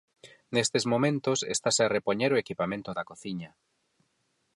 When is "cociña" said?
3.09-3.51